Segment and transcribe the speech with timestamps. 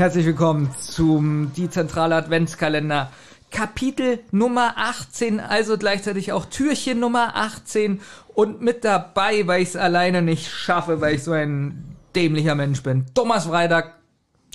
[0.00, 3.10] Herzlich willkommen zum Die Zentrale Adventskalender.
[3.50, 8.00] Kapitel Nummer 18, also gleichzeitig auch Türchen Nummer 18
[8.32, 11.84] und mit dabei, weil ich es alleine nicht schaffe, weil ich so ein
[12.16, 13.04] dämlicher Mensch bin.
[13.12, 13.96] Thomas Freitag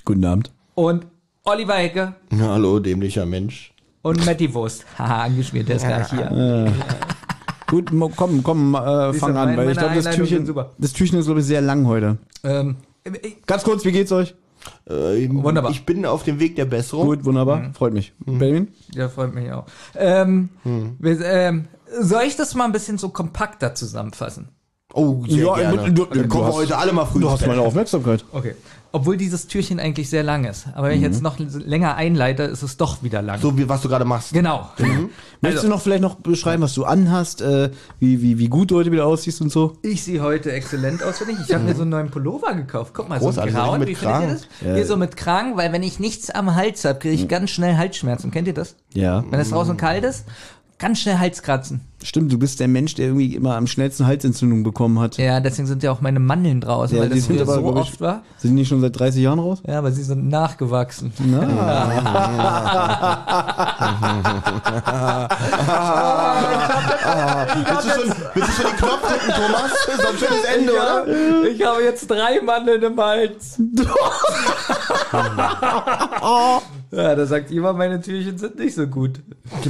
[0.03, 0.51] Guten Abend.
[0.73, 1.05] und
[1.43, 3.71] Oliver Hecke Ja, hallo, dämlicher Mensch.
[4.01, 4.83] und Matti Wurst.
[4.97, 6.73] Haha, angeschmiert, der ist gar nicht hier.
[7.67, 11.25] Gut, komm, komm, äh, Siehst fang an, weil ich glaube, das Türchen, das Türchen ist,
[11.25, 12.17] glaube ich, sehr lang heute.
[12.43, 14.33] Ähm, ich- Ganz kurz, wie geht's euch?
[14.87, 15.71] Äh, Wunderbar.
[15.71, 17.07] Ich bin auf dem Weg der Besserung.
[17.07, 18.13] Gut, wunderbar, freut mich.
[18.19, 18.69] Benjamin?
[18.93, 19.65] ja, freut mich auch.
[19.95, 20.49] Ähm,
[20.99, 21.67] wir, ähm,
[21.99, 24.49] soll ich das mal ein bisschen so kompakter zusammenfassen?
[24.97, 25.91] Oh, sehr Ja, gerne.
[25.91, 28.23] du- du kommen wir hast- heute alle mal früh Du hast meine Aufmerksamkeit.
[28.31, 28.55] Okay.
[28.93, 30.67] Obwohl dieses Türchen eigentlich sehr lang ist.
[30.73, 33.41] Aber wenn ich jetzt noch länger einleite, ist es doch wieder lang.
[33.41, 34.31] So wie was du gerade machst.
[34.31, 34.69] Genau.
[34.77, 35.09] Möchtest
[35.43, 38.77] Also- du noch vielleicht noch beschreiben, was du anhast, äh, wie, wie, wie gut du
[38.77, 39.73] heute wieder aussiehst und so?
[39.81, 41.39] Ich sehe heute exzellent aus, finde ich.
[41.49, 42.93] Ich habe mir so einen neuen Pullover gekauft.
[42.95, 43.85] Guck mal, Großartig, so ein so Grauen.
[43.85, 44.75] Wie findet ihr das?
[44.77, 47.75] Hier so mit Kragen, weil wenn ich nichts am Hals habe, kriege ich ganz schnell
[47.75, 48.31] Halsschmerzen.
[48.31, 48.77] Kennt ihr das?
[48.93, 49.25] Ja.
[49.29, 50.23] Wenn es draußen kalt ist,
[50.77, 51.81] ganz schnell Halskratzen.
[52.03, 55.17] Stimmt, du bist der Mensch, der irgendwie immer am schnellsten Halsentzündung bekommen hat.
[55.17, 57.61] Ja, deswegen sind ja auch meine Mandeln draußen, Ja, weil die das sind aber, so
[57.61, 58.21] ich, oft war.
[58.37, 59.63] Sind die nicht schon seit 30 Jahren raus?
[59.65, 61.11] Ja, aber sie sind nachgewachsen.
[67.55, 69.71] Willst du, schon, willst du schon den Knopf drücken, Thomas?
[69.85, 71.07] Das ist ein schönes Ende, oder?
[71.47, 73.57] Ich habe jetzt drei Mandeln im Hals.
[76.95, 79.19] ja, da sagt jemand, meine Türchen sind nicht so gut.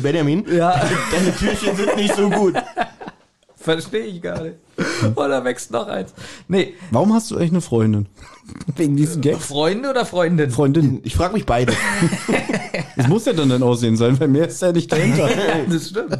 [0.01, 0.71] Benjamin, Ja,
[1.11, 2.55] deine Türchen sind nicht so gut.
[3.55, 4.55] verstehe ich gar nicht.
[5.15, 6.13] Oder wächst noch eins.
[6.47, 8.07] Nee, Warum hast du eigentlich eine Freundin?
[8.75, 9.45] Wegen diesen Gags?
[9.45, 10.51] Freunde oder Freundin?
[10.51, 11.01] Freundin.
[11.03, 11.73] Ich frage mich beide.
[12.97, 15.29] Das muss ja dann dein Aussehen sein, weil mehr ist ja nicht dahinter.
[15.69, 16.17] das stimmt.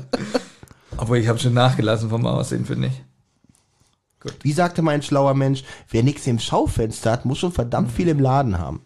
[0.98, 3.02] Obwohl, ich habe schon nachgelassen vom Aussehen, finde ich.
[4.42, 8.20] Wie sagte mein schlauer Mensch, wer nichts im Schaufenster hat, muss schon verdammt viel im
[8.20, 8.82] Laden haben.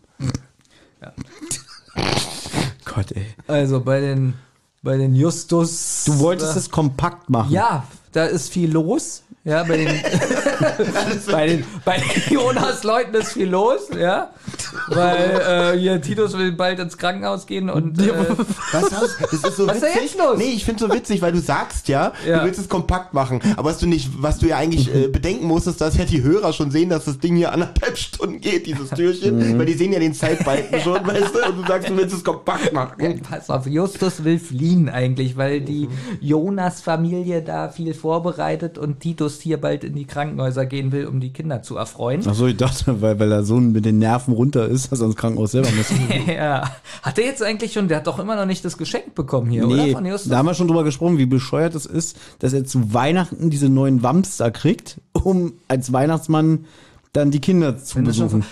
[2.85, 3.27] Gott, ey.
[3.47, 4.33] Also bei den,
[4.81, 6.03] bei den Justus.
[6.05, 7.51] Du wolltest es kompakt machen.
[7.51, 9.23] Ja, da ist viel los.
[9.43, 9.87] Ja, bei den,
[11.31, 14.31] bei den, bei den Jonas-Leuten ist viel los, ja.
[14.87, 18.11] Weil äh, hier Titus will bald ins Krankenhaus gehen und äh,
[18.71, 19.17] Was, was?
[19.19, 20.01] Das ist so Was ist da witzig.
[20.03, 20.37] jetzt los?
[20.37, 22.39] Nee, ich finde so witzig, weil du sagst ja, Ja.
[22.39, 23.39] du willst es kompakt machen.
[23.57, 26.23] Aber was du nicht, was du ja eigentlich äh, bedenken musst, ist, dass ja die
[26.23, 29.57] Hörer schon sehen, dass das Ding hier anderthalb Stunden geht, dieses Türchen.
[29.57, 31.49] Weil die sehen ja den Zeitbalken schon, weißt du?
[31.49, 33.21] Und du sagst, du willst es kompakt machen.
[33.27, 35.87] Pass auf, Justus will fliehen eigentlich, weil die
[36.21, 41.31] Jonas-Familie da viel vorbereitet und Titus hier bald in die Krankenhäuser gehen will, um die
[41.31, 42.21] Kinder zu erfreuen.
[42.27, 45.07] Ach so, ich dachte, weil, weil der Sohn mit den Nerven runter ist, dass er
[45.07, 45.87] ins Krankenhaus selber muss.
[46.27, 46.71] ja.
[47.01, 49.67] Hat er jetzt eigentlich schon, der hat doch immer noch nicht das Geschenk bekommen hier,
[49.67, 49.75] oder?
[49.75, 50.29] Nee, Von Justus?
[50.29, 53.69] da haben wir schon drüber gesprochen, wie bescheuert es ist, dass er zu Weihnachten diese
[53.69, 56.65] neuen Wamps da kriegt, um als Weihnachtsmann
[57.13, 58.45] dann die Kinder zu Wenn besuchen.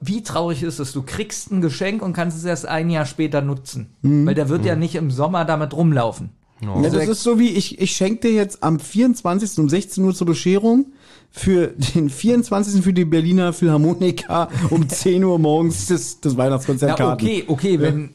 [0.00, 0.92] Wie traurig ist es?
[0.92, 3.88] Du kriegst ein Geschenk und kannst es erst ein Jahr später nutzen.
[4.02, 4.26] Mhm.
[4.26, 6.30] Weil der wird ja nicht im Sommer damit rumlaufen.
[6.60, 9.58] Ja, das ist so wie, ich, ich schenke dir jetzt am 24.
[9.58, 10.86] um 16 Uhr zur Bescherung
[11.30, 12.82] für den 24.
[12.82, 18.10] für die Berliner Philharmoniker um 10 Uhr morgens das, das Weihnachtskonzert Ja, okay, okay, wenn,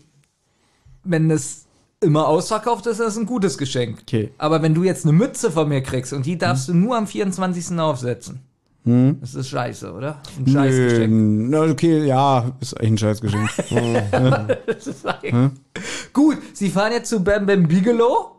[1.03, 1.65] wenn das
[1.99, 3.99] immer ausverkauft ist, ist das ein gutes Geschenk.
[4.01, 4.31] Okay.
[4.39, 7.05] Aber wenn du jetzt eine Mütze von mir kriegst und die darfst du nur am
[7.07, 7.77] 24.
[7.79, 8.39] aufsetzen,
[8.83, 10.19] das ist scheiße, oder?
[10.39, 11.49] Ein Scheißgeschenk.
[11.51, 13.49] na, okay, ja, ist eigentlich ein Scheißgeschenk.
[14.79, 15.51] Ist eigentlich-
[16.13, 18.31] Gut, sie fahren jetzt zu Bam Bam Bigelow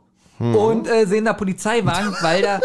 [0.42, 2.60] und äh, sehen da Polizeiwagen, weil da,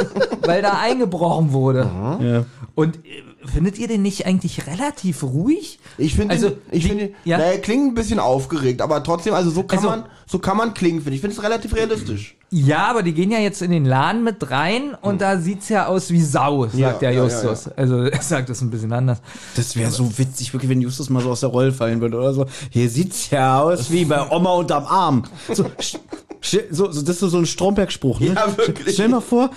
[0.46, 1.90] weil da eingebrochen wurde.
[2.22, 2.46] ja.
[2.76, 5.80] Und äh, findet ihr den nicht eigentlich relativ ruhig?
[5.98, 7.40] Ich finde, Also, ich finde, ja.
[7.40, 7.46] ja.
[7.46, 10.74] er klingt ein bisschen aufgeregt, aber trotzdem, also so kann Also- man, so kann man
[10.74, 11.16] klingen, finde ich.
[11.16, 12.36] Ich finde es relativ realistisch.
[12.50, 15.88] Ja, aber die gehen ja jetzt in den Laden mit rein und da sieht's ja
[15.88, 17.68] aus wie Sau, sagt Ja, der ja, Justus.
[17.70, 19.20] Also er sagt das ein bisschen anders.
[19.56, 22.34] Das wäre so witzig, wirklich, wenn Justus mal so aus der Rolle fallen würde oder
[22.34, 22.46] so.
[22.70, 25.24] Hier sieht's ja aus wie bei Oma unterm Arm.
[25.54, 25.66] So,
[26.72, 28.20] so, so das ist so ein Stromberg-Spruch.
[28.20, 28.34] Ne?
[28.34, 28.96] Ja, wirklich.
[28.96, 29.52] Stell mal vor,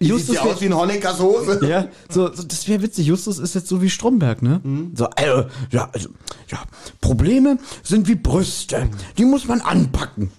[0.00, 1.60] Sieht Justus ja aus wie ein Honeckers Hose.
[1.66, 3.06] Ja, so, so das wäre witzig.
[3.06, 4.60] Justus ist jetzt so wie Stromberg, ne?
[4.94, 6.10] So, also, ja, also,
[6.48, 6.58] ja,
[7.00, 8.88] Probleme sind wie Brüste.
[9.16, 10.30] Die muss man anpacken.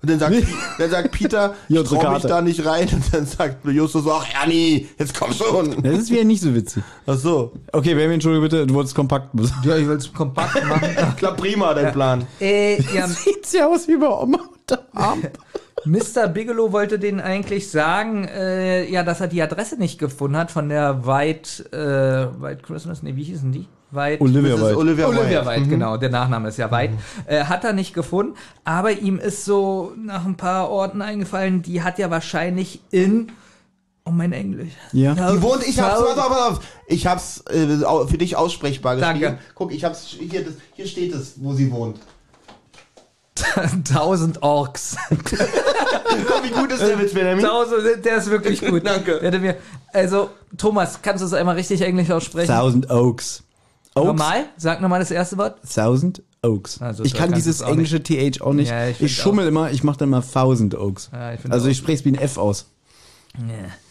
[0.00, 0.36] Und dann sagt,
[0.78, 2.88] dann sagt Peter, ich trau mich da nicht rein.
[2.88, 5.82] Und dann sagt Justus so, ach Ernie, jetzt komm schon.
[5.82, 6.84] Das ist wieder nicht so witzig.
[7.04, 7.52] Ach so.
[7.72, 9.30] Okay, Benjamin, Entschuldigung bitte, du wolltest kompakt.
[9.64, 10.88] Ja, ich will es kompakt machen.
[11.16, 12.24] Klappt prima, dein Plan.
[12.40, 14.38] äh, ja, Sieht's ja aus wie bei Oma
[14.94, 15.22] Arm.
[15.84, 16.28] Mr.
[16.28, 20.68] Bigelow wollte denen eigentlich sagen, äh, ja, dass er die Adresse nicht gefunden hat von
[20.68, 23.68] der White, äh, White Christmas, nee, wie hießen die?
[23.90, 24.76] White Olivia White.
[24.76, 25.60] Olivia, Olivia White.
[25.60, 26.94] White, genau, der Nachname ist ja White.
[27.26, 28.34] Äh, hat er nicht gefunden,
[28.64, 33.32] aber ihm ist so nach ein paar Orten eingefallen, die hat ja wahrscheinlich in
[34.04, 34.72] Oh, mein Englisch.
[34.92, 35.12] Ja.
[35.12, 36.60] Die wohnt, ich hab's, warte, warte, warte.
[36.86, 37.66] ich hab's äh,
[38.06, 39.20] für dich aussprechbar geschrieben.
[39.20, 39.38] Danke.
[39.54, 41.98] Guck, ich hab's, hier, das, hier steht es, wo sie wohnt.
[43.44, 44.96] 1000 Orks.
[45.08, 47.44] Guck, wie gut ist der Witz, Benjamin?
[47.44, 48.86] 1000, der ist wirklich gut.
[48.86, 49.18] Danke.
[49.18, 49.56] Der mir,
[49.92, 52.52] also, Thomas, kannst du es einmal richtig Englisch aussprechen?
[52.52, 53.42] Thousand Oaks.
[53.94, 54.06] Oaks?
[54.06, 54.46] Normal?
[54.56, 55.58] Sag nochmal das erste Wort.
[55.72, 56.80] Thousand Oaks.
[56.80, 58.70] Also, ich kann dieses auch englische TH auch nicht.
[58.70, 61.10] Ja, ich ich schummel immer, ich mache dann mal Thousand Oaks.
[61.12, 61.70] Ja, ich also auch.
[61.70, 62.66] ich spreche es wie ein F aus.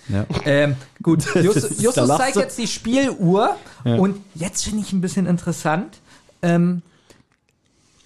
[0.10, 0.26] Ja.
[0.46, 6.00] Ähm, gut, Justus, Justus zeigt jetzt die Spieluhr und jetzt finde ich ein bisschen interessant.
[6.42, 6.82] Ähm,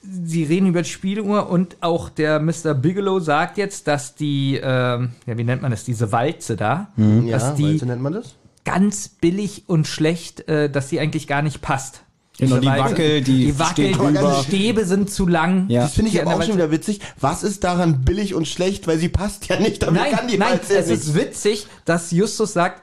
[0.01, 2.73] sie reden über die Spieluhr und auch der Mr.
[2.73, 7.37] Bigelow sagt jetzt, dass die, ähm, ja, wie nennt man das, diese Walze da, Ja,
[7.37, 8.35] dass die weißt du, nennt man das?
[8.65, 12.03] ganz billig und schlecht, äh, dass die eigentlich gar nicht passt.
[12.37, 12.83] Genau, die Walze.
[12.91, 14.43] wackelt, die die wackelt, steht die.
[14.47, 15.69] Stäbe sind zu lang.
[15.69, 15.81] Ja.
[15.83, 16.99] Das finde ich Die aber auch schon Walze- wieder witzig.
[17.19, 18.87] Was ist daran billig und schlecht?
[18.87, 19.83] Weil sie passt ja nicht.
[19.83, 21.01] Damit Nein, kann die nein, Walze ja es nicht.
[21.01, 22.81] ist witzig, dass Justus sagt,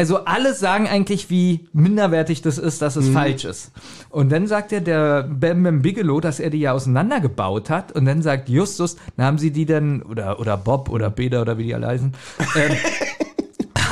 [0.00, 3.12] also alle sagen eigentlich, wie minderwertig das ist, dass es Mhm.
[3.12, 3.70] falsch ist.
[4.08, 7.92] Und dann sagt er der Bam Bam Bigelow, dass er die ja auseinandergebaut hat.
[7.92, 11.58] Und dann sagt Justus, dann haben sie die dann, oder, oder Bob oder Peter oder
[11.58, 12.14] wie die alle heißen,
[12.56, 12.76] ähm,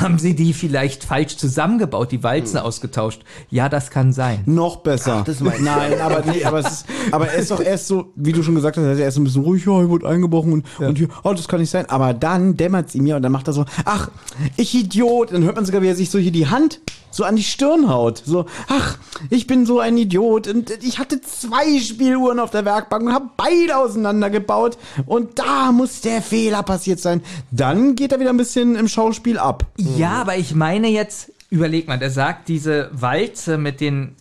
[0.01, 2.65] haben sie die vielleicht falsch zusammengebaut, die Walzen Mhm.
[2.65, 3.21] ausgetauscht.
[3.49, 4.41] Ja, das kann sein.
[4.45, 5.23] Noch besser.
[5.25, 5.63] das meinst du.
[5.65, 8.55] Nein, aber nee, aber es ist, aber er ist doch erst so, wie du schon
[8.55, 11.07] gesagt hast, er ist so ein bisschen ruhig, ja, hier wurde eingebrochen und, und hier,
[11.23, 11.89] oh, das kann nicht sein.
[11.89, 14.09] Aber dann dämmert's ihm ja und dann macht er so, ach,
[14.57, 15.31] ich Idiot.
[15.33, 16.79] Dann hört man sogar, wie er sich so hier die Hand
[17.11, 18.21] so an die Stirn haut.
[18.25, 18.97] So, ach,
[19.29, 23.29] ich bin so ein Idiot und ich hatte zwei Spieluhren auf der Werkbank und habe
[23.37, 27.21] beide auseinandergebaut und da muss der Fehler passiert sein.
[27.51, 29.65] Dann geht er wieder ein bisschen im Schauspiel ab.
[29.77, 34.15] Ja, aber ich meine jetzt, überleg mal, der sagt, diese Walze mit den,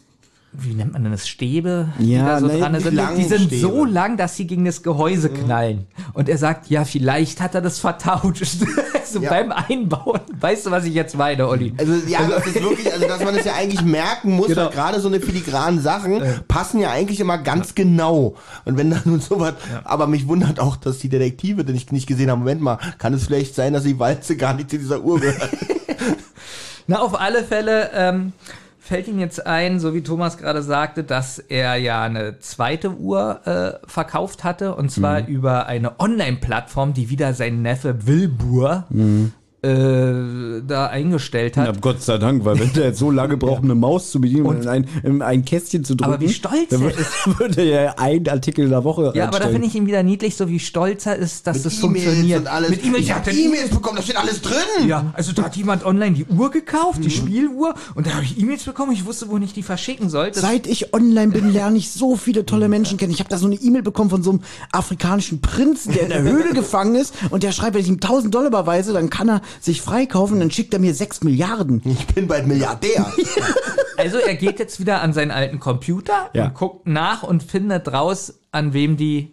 [0.53, 3.25] wie nennt man denn das, Stäbe, die Ja, da so ne, dran die sind, die
[3.25, 3.61] sind Stäbe.
[3.61, 5.87] so lang, dass sie gegen das Gehäuse knallen.
[6.15, 8.45] Und er sagt, ja, vielleicht hat er das vertauscht.
[9.05, 9.31] so Ja.
[9.31, 10.21] beim Einbauen.
[10.41, 11.75] Weißt du, was ich jetzt meine, Olli?
[11.79, 14.63] Also ja, das ist wirklich, also dass man es ja eigentlich merken muss, Genau.
[14.67, 18.35] weil gerade so eine filigranen Sachen passen ja eigentlich immer ganz genau.
[18.65, 19.55] Und wenn da nun sowas,
[19.85, 22.41] aber mich wundert auch, dass die Detektive den ich nicht gesehen haben.
[22.41, 25.51] Moment mal, kann es vielleicht sein, dass die Walze gar nicht zu dieser Uhr gehört?
[26.87, 28.33] Na, auf alle Fälle ähm,
[28.89, 33.47] fällt ihm jetzt ein, so wie Thomas gerade sagte, dass er ja eine zweite Uhr
[33.47, 38.87] äh, verkauft hatte und zwar über eine Online-Plattform, die wieder sein Neffe Wilbur
[39.63, 41.67] äh, da eingestellt hat.
[41.67, 44.47] Ja, Gott sei Dank, weil wenn der jetzt so lange braucht, eine Maus zu bedienen
[44.47, 46.13] und, ein, in ein Kästchen zu drücken.
[46.15, 47.07] Aber wie stolz dann er würde,
[47.39, 50.37] würde er einen Artikel in der Woche Ja, aber da finde ich ihn wieder niedlich,
[50.37, 52.41] so wie stolz er ist, dass das funktioniert.
[52.41, 52.71] und alles.
[52.71, 53.03] Mit E-Mails.
[53.03, 54.55] ich Ja, habe E-Mails bekommen, da steht alles drin.
[54.87, 57.03] Ja, also da hat jemand online die Uhr gekauft, Mhm.
[57.03, 60.41] die Spieluhr, und da habe ich E-Mails bekommen, ich wusste, wo ich die verschicken sollte.
[60.41, 63.13] Seit ich online bin, lerne ich so viele tolle Menschen kennen.
[63.13, 64.41] Ich habe da so eine E-Mail bekommen von so einem
[64.73, 68.35] afrikanischen Prinzen, der in der Höhle gefangen ist und der schreibt, wenn ich ihm 1000
[68.35, 71.83] Dollar überweise, dann kann er sich freikaufen dann schickt er mir 6 Milliarden.
[71.85, 73.07] Ich bin bald Milliardär.
[73.97, 76.45] Also er geht jetzt wieder an seinen alten Computer Ja.
[76.45, 79.33] und guckt nach und findet raus, an wem die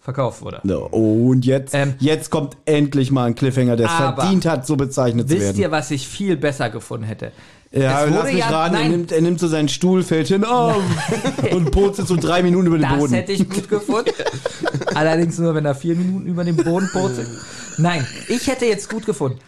[0.00, 0.60] verkauft wurde.
[0.64, 4.76] So, Und jetzt, Ähm, jetzt kommt endlich mal ein Cliffhanger, der es verdient hat, so
[4.76, 5.60] bezeichnet zu Wisst werden.
[5.60, 7.32] ihr, was ich viel besser gefunden hätte?
[7.72, 10.74] ja, lass mich ja- raten, er nimmt, er nimmt so seinen Stuhl, fällt hin oh,
[11.54, 13.12] und purzelt so drei Minuten über den Das Boden.
[13.14, 14.10] hätte ich gut gefunden.
[14.94, 17.28] Allerdings nur, wenn er vier Minuten über den Boden purzelt.
[17.78, 19.38] Nein, ich hätte jetzt gut gefunden.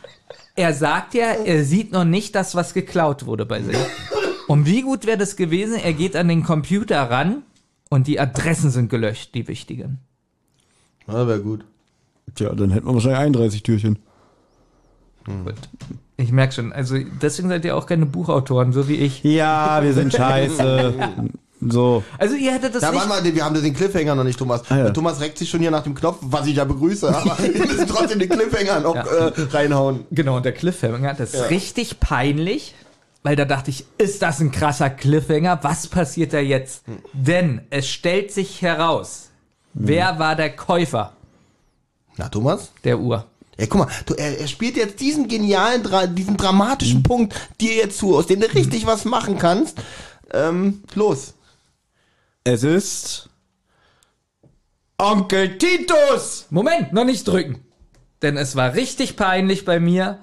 [0.55, 3.77] Er sagt ja, er sieht noch nicht das, was geklaut wurde bei sich.
[4.47, 5.75] Und wie gut wäre das gewesen?
[5.83, 7.43] Er geht an den Computer ran
[7.91, 9.99] und die Adressen sind gelöscht, die wichtigen.
[11.07, 11.65] Das wäre gut.
[12.35, 13.99] Tja, dann hätten wir wahrscheinlich 31 Türchen.
[15.25, 15.55] Gut.
[16.17, 19.23] Ich merke schon, also deswegen seid ihr auch keine Buchautoren, so wie ich.
[19.25, 20.95] Ja, wir sind scheiße.
[21.61, 22.03] so.
[22.19, 23.09] Also ihr hättet das Ja, nicht...
[23.09, 24.63] warte mal, wir haben den Cliffhanger noch nicht, Thomas.
[24.71, 24.91] Ah, ja.
[24.91, 27.87] Thomas reckt sich schon hier nach dem Knopf, was ich ja begrüße, aber wir müssen
[27.87, 30.07] trotzdem den Cliffhanger noch äh, reinhauen.
[30.11, 32.75] Genau, und der Cliffhanger, das ist richtig peinlich,
[33.23, 35.59] weil da dachte ich, ist das ein krasser Cliffhanger?
[35.63, 36.85] Was passiert da jetzt?
[37.13, 39.31] Denn es stellt sich heraus,
[39.75, 41.13] wer war der Käufer
[42.17, 42.71] Na, Thomas?
[42.85, 43.27] der Uhr?
[43.59, 45.83] Ja, guck mal, du, er, er spielt jetzt diesen genialen,
[46.15, 49.79] diesen dramatischen Punkt dir jetzt zu, aus dem du richtig was machen kannst.
[50.33, 51.35] Ähm, los.
[52.45, 53.29] Es ist
[54.99, 56.47] Onkel Titus.
[56.51, 57.65] Moment, noch nicht drücken.
[58.23, 60.19] Denn es war richtig peinlich bei mir.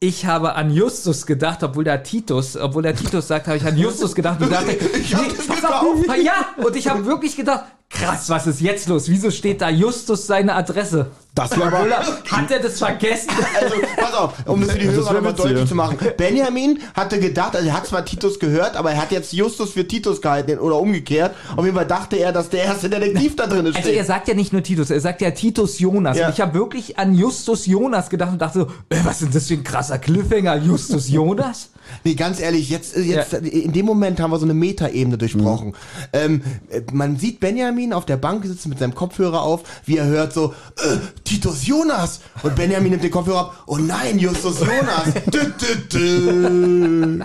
[0.00, 3.76] Ich habe an Justus gedacht, obwohl der Titus, obwohl der Titus sagt, habe ich an
[3.76, 6.08] Justus gedacht und dachte, Ich hab das pass gekauft.
[6.08, 9.08] auf, ja, und ich habe wirklich gedacht, krass, was ist jetzt los?
[9.08, 11.10] Wieso steht da Justus seine Adresse?
[11.34, 12.00] Das wäre aber.
[12.30, 13.30] Hat er das vergessen?
[13.60, 15.98] Also, pass auf, um das für die Hörer nochmal deutlich zu machen.
[16.16, 19.86] Benjamin hatte gedacht, also er hat zwar Titus gehört, aber er hat jetzt Justus für
[19.86, 21.34] Titus gehalten oder umgekehrt.
[21.56, 24.34] Auf jeden Fall dachte er, dass der erste Detektiv da drin Also er sagt ja
[24.34, 26.18] nicht nur Titus, er sagt ja Titus Jonas.
[26.18, 26.26] Ja.
[26.26, 29.32] Und ich habe wirklich an Justus Jonas gedacht und dachte so, äh, was ist denn
[29.32, 31.70] das für ein krasser Cliffhanger, Justus Jonas?
[32.04, 35.74] Nee, ganz ehrlich, jetzt, äh, jetzt in dem Moment haben wir so eine Metaebene durchbrochen.
[36.12, 40.06] Ähm, äh, man sieht Benjamin auf der Bank sitzen mit seinem Kopfhörer auf, wie er
[40.06, 42.20] hört so, äh, Titus Jonas.
[42.42, 45.14] Und Benjamin nimmt den Kopfhörer ab, oh nein, Justus Jonas.
[45.32, 47.24] dü, dü, dü.